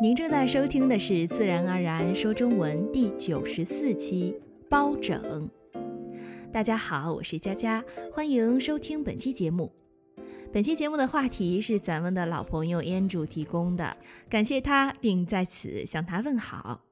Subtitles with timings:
[0.00, 4.32] 您正在收听的是《自然而然说中文》第九十四期
[4.70, 5.50] 包拯。
[6.52, 9.74] 大家好，我是佳佳，欢迎收听本期节目。
[10.52, 13.96] 本期节目的话题是咱们的老朋友 Andrew 提供的，
[14.30, 16.84] 感谢他，并在此向他问好。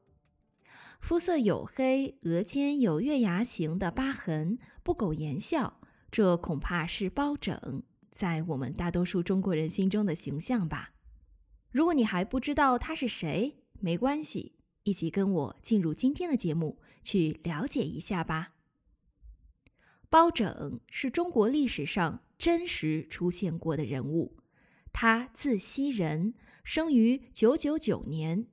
[0.99, 5.79] 肤色黝黑，额间有月牙形的疤痕，不苟言笑，
[6.11, 10.91] 这恐怕是包拯在我们大多数中国人心中的形象吧。
[11.77, 18.55] 如果你还不知道他是谁，没关系，一起跟我进入今天的节目，去了解一下吧。
[20.09, 24.39] 包拯是中国历史上真实出现过的人物，
[24.91, 26.33] 他字希仁，
[26.65, 28.47] 生于九九九年，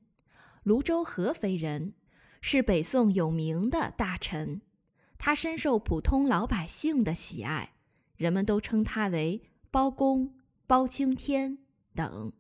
[0.63, 1.93] 泸州合肥人，
[2.41, 4.59] 是北宋有名的大臣。
[5.17, 7.75] 他深受普通老百姓的喜爱，
[8.17, 10.35] 人们都称他为包公、
[10.67, 11.59] 包青天
[11.95, 12.33] 等。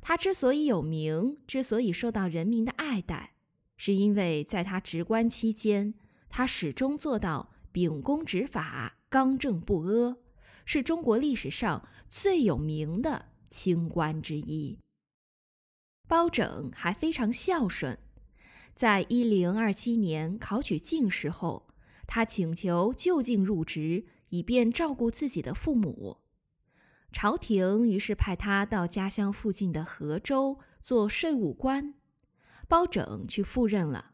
[0.00, 3.34] 他之所以有名，之所以受到人民的爱戴，
[3.76, 5.94] 是因为在他职官期间，
[6.28, 7.50] 他始终做到。
[7.70, 10.16] 秉公执法、刚正不阿，
[10.64, 14.78] 是中国历史上最有名的清官之一。
[16.08, 17.96] 包拯还非常孝顺，
[18.74, 21.68] 在一零二七年考取进士后，
[22.06, 26.16] 他请求就近入职，以便照顾自己的父母。
[27.10, 31.94] 朝廷于是派他到家乡附近的河州做税务官，
[32.68, 34.12] 包拯去赴任了。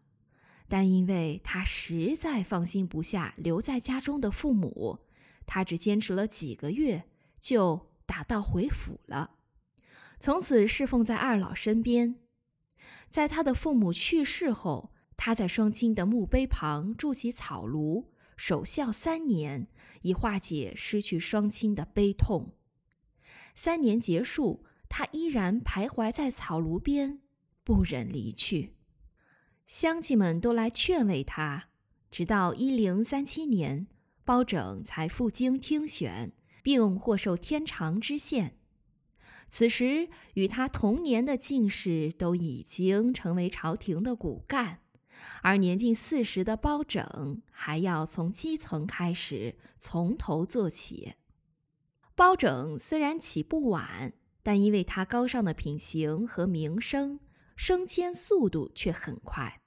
[0.69, 5.01] 但因为他实在放心不下留在家中的父母，
[5.45, 7.05] 他只坚持了几个月，
[7.39, 9.33] 就打道回府了。
[10.19, 12.17] 从此侍奉在二老身边。
[13.11, 19.69] 在他的父母去世后，他在双亲的墓碑旁筑起草庐，守孝三年，
[20.03, 22.55] 以化解失去双亲的悲痛。
[23.55, 27.21] 三年结束，他依然徘徊在草庐边，
[27.63, 28.75] 不忍离去。
[29.67, 31.69] 乡亲们都来劝慰他，
[32.11, 33.87] 直到一零三七年，
[34.25, 36.33] 包拯才赴京听选，
[36.63, 38.59] 并获授天长知县。
[39.49, 44.81] 此时，与他同年的进士都已经成为朝廷的骨干，
[45.43, 51.15] 而年近四十的包拯还要从基层开始，从头做起。
[52.15, 57.21] 包拯虽然起步晚，但因为他高尚的品行和名声。
[57.57, 59.61] 升迁速度却很快，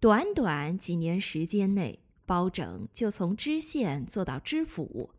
[0.00, 5.10] 短短几年时间内，包拯就从知县做到知府，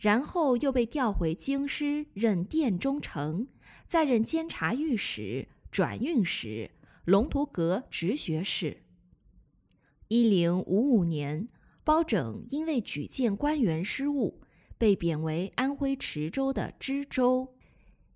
[0.00, 3.46] 然后又被调回京师任殿中丞，
[3.86, 6.72] 再任监察御史、转运使、
[7.04, 8.82] 龙图阁直学士。
[10.08, 11.46] 一零五五年，
[11.84, 14.42] 包拯因为举荐官员失误，
[14.84, 17.56] 被贬为安徽池州的知州。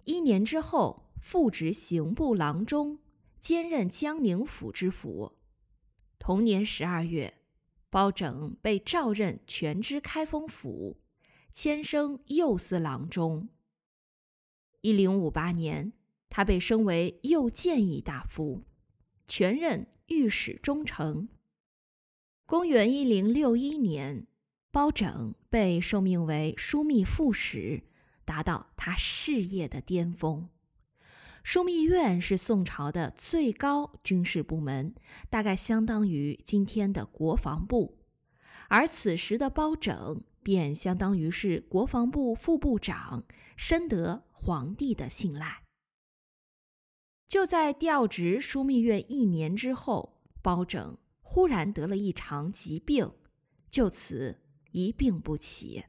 [0.04, 1.06] 一年之后。
[1.20, 3.00] 复职刑部郎中，
[3.40, 5.36] 兼任江宁府知府。
[6.18, 7.34] 同年十二月，
[7.90, 11.00] 包拯被召任全知开封府，
[11.52, 13.48] 迁升右司郎中。
[14.82, 15.92] 一零五八年，
[16.30, 18.62] 他被升为右谏议大夫，
[19.26, 21.28] 全任御史中丞。
[22.46, 24.28] 公元一零六一年，
[24.78, 27.82] 包拯被受命为枢密副使，
[28.24, 30.48] 达到他事业的巅峰。
[31.44, 34.94] 枢密院是宋朝的最高军事部门，
[35.28, 37.98] 大概相当于今天的国防部，
[38.68, 43.24] 而此时的包拯便相当于是国防部副部长，
[43.56, 45.64] 深得皇帝的信赖。
[47.26, 53.10] 就在调职枢密院一年之后，包拯忽然得了一场疾病，
[53.68, 54.38] 就此
[54.70, 55.84] 一病不起，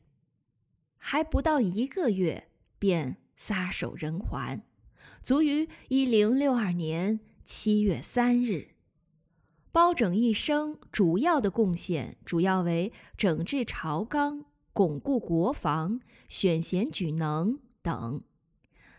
[0.97, 4.62] 还不到一个月便撒手人寰。
[5.23, 8.75] 卒于一零六二年七月三日。
[9.72, 18.24] 包拯一生主要的贡献主要为整治朝纲、巩固国防、选贤举能等。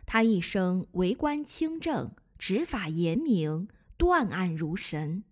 [0.06, 3.66] 他一生为官清正，执法严明，
[3.96, 5.24] 断案如神。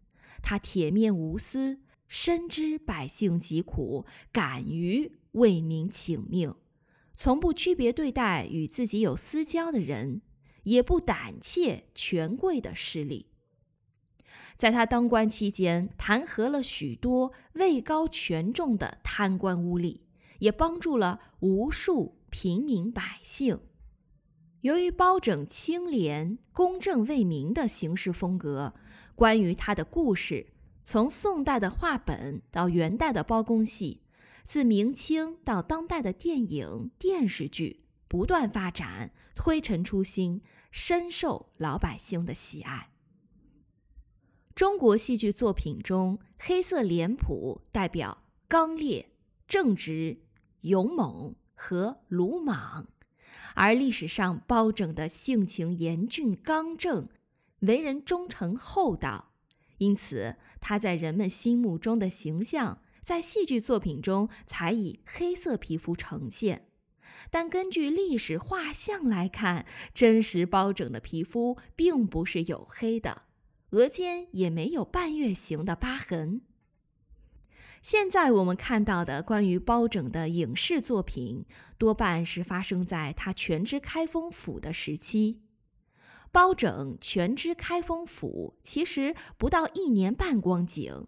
[0.43, 1.79] 他铁面无私，
[2.09, 6.55] 深知百姓疾苦，敢于为民请命，
[7.15, 10.23] 从不区别对待与自己有私交的人。
[10.65, 13.31] 也不胆怯权贵的势力。
[14.59, 20.01] 在他当官期间，弹劾了许多位高权重的贪官污吏，
[20.41, 23.61] 也帮助了无数平民百姓。
[24.61, 28.75] 由于包拯清廉、公正为民的行事风格，
[29.15, 30.49] 关于他的故事，
[30.91, 34.01] 从宋代的话本到元代的包公戏，
[34.43, 40.41] 自明清到当代的电影、电视剧，不断发展，推陈出新。
[40.71, 42.89] 深受老百姓的喜爱。
[44.55, 49.11] 中国戏剧作品中，黑色脸谱代表刚烈、
[49.47, 50.23] 正直、
[50.63, 52.87] 勇猛和鲁莽，
[53.55, 57.11] 而历史上包拯的性情严峻刚正，
[57.61, 59.33] 为人忠诚厚道，
[59.77, 62.83] 因此他在人们心目中的形象。
[63.01, 66.69] 在戏剧作品中才以黑色皮肤呈现，
[67.31, 69.65] 但根据历史画像来看，
[69.95, 73.23] 真实包拯的皮肤并不是黝黑的，
[73.71, 76.43] 额间也没有半月形的疤痕。
[77.81, 81.47] 现在我们看到的关于包拯的影视作品，
[81.79, 85.41] 多半是发生在他全知开封府的时期。
[86.31, 91.07] 包拯全知开封府其实不到一年半光景。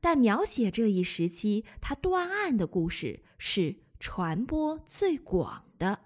[0.00, 6.00] 但描写这一时期他断案的故事是传播最广的。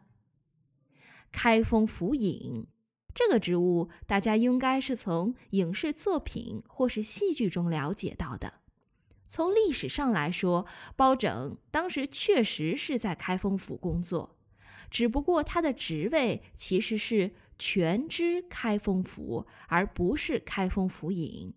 [1.30, 2.66] 开封府尹
[3.14, 8.60] 这个职务，大家应该是从影视作品或是戏剧中了解到的。
[9.26, 10.66] 从历史上来说，
[10.96, 14.38] 包拯当时确实是在开封府工作，
[14.90, 21.54] 只不过他的职位其实是全知开封府，而不是开封府尹。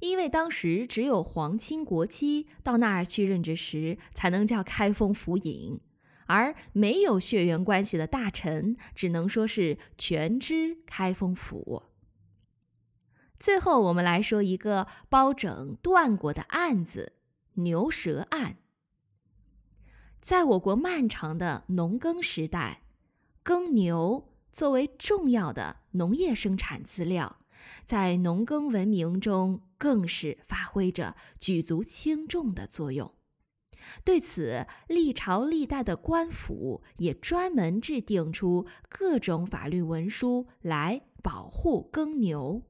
[0.00, 5.80] 因为当时只有皇亲国戚到那儿去任职时，才能叫开封府尹，
[6.26, 11.82] 而没有血缘关系的大臣，只能说是全知开封府。
[13.40, 17.14] 最后，我们来说一个包拯断过的案子——
[17.54, 18.58] 牛舌案。
[20.20, 22.82] 在我国漫长的农耕时代，
[23.42, 27.38] 耕牛作为重要的农业生产资料。
[27.84, 33.12] 在农耕文明中，更是发挥着举足轻重的作用。
[34.04, 42.62] 对此，历朝历代的官府也专门制定出各种法律文书来保护耕牛。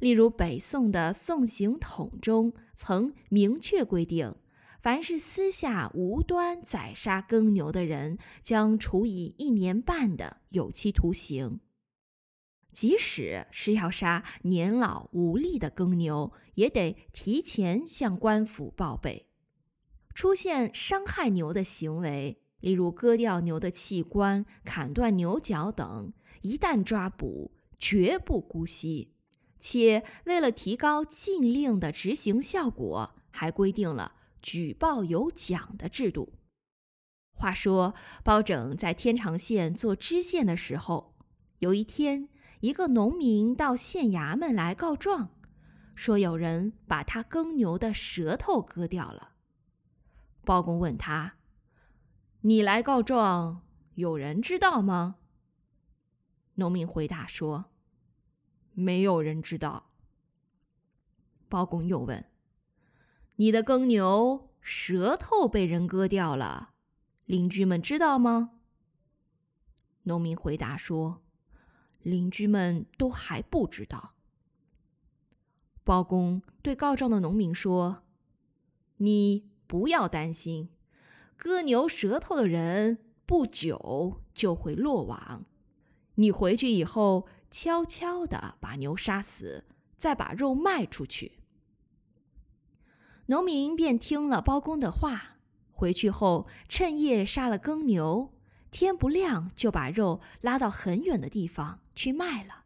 [0.00, 4.34] 例如，北宋的《宋刑统》中曾明确规定，
[4.80, 11.60] 凡是私下无端宰杀耕牛的人，将处以一年半的有期徒刑。
[12.70, 19.26] 即使是要杀年老无力的耕牛，也得提前向官府报备。
[20.14, 29.14] 出现伤害牛的行为，例如割掉牛的器官、砍断牛角等，一旦抓捕，绝不姑息。
[29.58, 36.32] 且为了提高禁令的执行效果，还规定了举报有奖的制度。
[37.32, 37.94] 话说，
[38.24, 41.14] 包拯在天长县做知县的时候，
[41.58, 42.28] 有一天。
[42.60, 45.30] 一个农民到县衙门来告状，
[45.94, 49.34] 说有人把他耕牛的舌头割掉了。
[50.44, 51.36] 包公问他
[52.42, 53.62] ：“你来告状，
[53.94, 55.18] 有人知道吗？”
[56.58, 57.66] 农民回答说
[58.74, 59.90] ：“没有人知道。”
[61.48, 62.24] 包公又问
[63.40, 66.74] ：“你的耕牛舌头被人割掉了，
[67.24, 68.60] 邻居们知道吗？”
[70.04, 71.22] 农民回答说。
[72.02, 74.14] 邻居们都还不知道。
[75.84, 78.04] 包公对告状的农民说
[78.98, 80.70] ：“你不要担心，
[81.36, 85.44] 割牛舌头的人不久就会落网。
[86.14, 89.64] 你回去以后，悄悄的把牛杀死，
[89.98, 91.40] 再把肉卖出去。”
[93.30, 95.36] 农民便听了包公的话，
[95.70, 98.32] 回去后趁夜杀了耕牛。
[98.70, 102.64] 天不亮就把肉拉到很远的地方去卖了。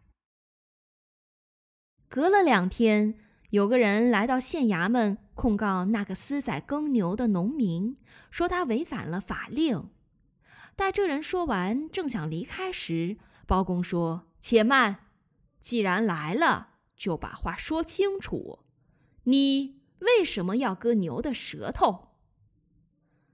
[2.08, 3.18] 隔了两天，
[3.50, 7.96] 有个人来到县衙门控告那个私宰耕牛的农民，
[8.30, 9.90] 说他违反了法令。
[10.76, 15.06] 待这人说完，正想离开时，包公说：“且慢，
[15.58, 18.60] 既然来了，就把话说清楚。
[19.24, 22.10] 你为什么要割牛的舌头？”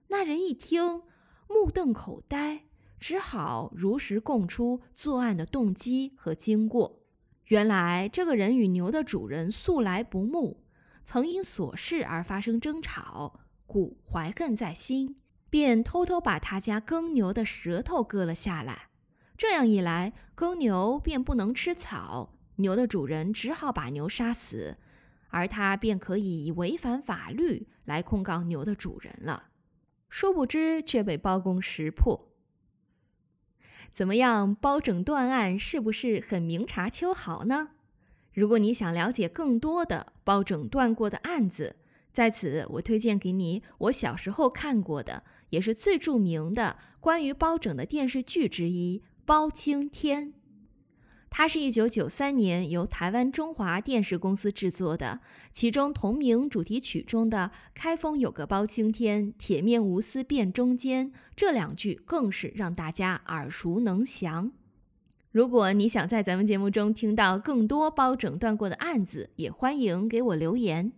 [0.08, 1.02] 那人一听。
[1.50, 2.66] 目瞪口呆，
[3.00, 7.00] 只好如实供出作案的动机和经过。
[7.46, 10.62] 原来，这个人与牛的主人素来不睦，
[11.04, 15.16] 曾因琐事而发生争吵，故怀恨在心，
[15.48, 18.90] 便偷偷把他家耕牛的舌头割了下来。
[19.38, 24.76] 这样一来，耕牛便不能吃草，牛的主人只好把牛杀死，
[25.28, 29.48] 而他便可以以违反法律来控告牛的主人了。
[30.08, 32.32] 殊不知却被包公识破。
[33.90, 37.70] 怎么样，包拯断案是不是很明察秋毫呢？
[38.32, 41.76] 如果你想了解更多的包拯断过的案子，
[42.12, 50.32] 在此我推荐给你我小时候看过的，也是最著名的关于包拯的电视剧之一《包青天》。
[51.30, 55.20] 它是一九九三年由台湾中华电视公司制作的，
[55.52, 64.52] 其中同名主题曲中的“开封有个包青天，铁面无私辨忠奸”这两句更是让大家耳熟能详。
[65.30, 70.92] 如果你想在咱们节目中听到更多包拯断过的案子，也欢迎给我留言。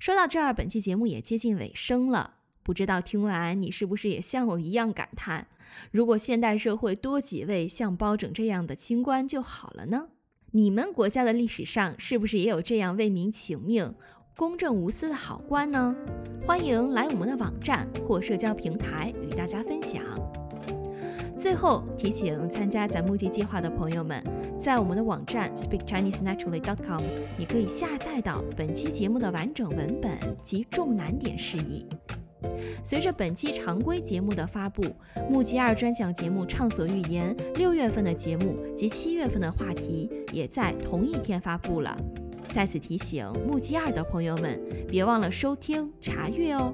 [0.00, 2.38] 说到这儿，本期节目也接近尾声了。
[2.64, 5.46] 不知道听完你是不是也像我一样感叹：
[5.90, 10.08] 如果现代社会多几位像包拯这样的清官就好了呢？
[10.52, 13.94] 你们国家的历史上是不是也有这样为民请命、
[14.34, 15.94] 公正无私的好官呢？
[16.46, 20.02] 欢迎来我们的网站或社交平台与大家分享。
[21.36, 24.24] 最后提醒参加咱募集计划的朋友们，
[24.58, 27.02] 在我们的网站 speakchinesenaturally.com，
[27.36, 31.84] 你可以下载到本期节目的完整文本及重难点释义。
[32.82, 34.84] 随着本期常规节目的发布，
[35.30, 41.96] 木吉二专享节目《畅所欲言》六月份的节目及七月份的话题也在同一天发布了。
[42.52, 46.72] 在此提醒木吉二的朋友们，别忘了收听查阅哦。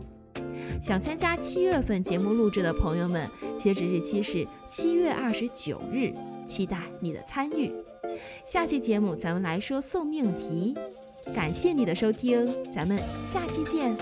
[0.81, 6.13] 想参加七月份节目录制的朋友们，截止日期是七月二十九日，
[6.47, 7.73] 期待你的参与。
[8.45, 10.77] 下期节目咱们来说送命题，
[11.35, 13.97] 感谢你的收听，咱们下期见。